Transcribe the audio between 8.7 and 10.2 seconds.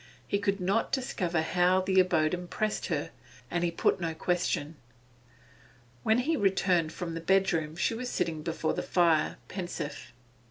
the fire, pensive.